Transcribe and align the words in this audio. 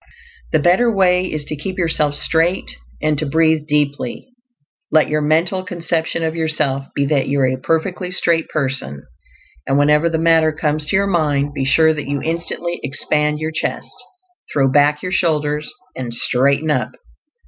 This 0.51 0.63
better 0.63 0.91
way 0.91 1.27
is 1.31 1.45
to 1.45 1.55
keep 1.55 1.77
yourself 1.77 2.15
straight, 2.15 2.75
and 3.03 3.19
to 3.19 3.25
breathe 3.27 3.67
deeply. 3.67 4.29
Let 4.91 5.09
your 5.09 5.21
mental 5.21 5.63
conception 5.63 6.23
of 6.23 6.35
yourself 6.35 6.85
be 6.95 7.05
that 7.05 7.27
you 7.27 7.39
are 7.41 7.45
a 7.47 7.55
perfectly 7.61 8.09
straight 8.09 8.49
person, 8.49 9.05
and 9.67 9.77
whenever 9.77 10.09
the 10.09 10.17
matter 10.17 10.51
comes 10.51 10.87
to 10.87 10.95
your 10.95 11.05
mind, 11.05 11.53
be 11.53 11.65
sure 11.65 11.93
that 11.93 12.07
you 12.09 12.19
instantly 12.19 12.79
expand 12.81 13.37
your 13.37 13.51
chest, 13.51 13.91
throw 14.51 14.67
back 14.67 15.03
your 15.03 15.11
shoulders, 15.11 15.69
and 15.95 16.15
"straighten 16.15 16.71
up." 16.71 16.93